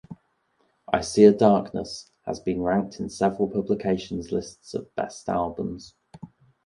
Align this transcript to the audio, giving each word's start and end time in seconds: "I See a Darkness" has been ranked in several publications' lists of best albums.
"I 0.91 1.01
See 1.01 1.25
a 1.25 1.31
Darkness" 1.31 2.11
has 2.25 2.39
been 2.39 2.63
ranked 2.63 2.99
in 2.99 3.07
several 3.07 3.47
publications' 3.47 4.31
lists 4.31 4.73
of 4.73 4.95
best 4.95 5.29
albums. 5.29 5.93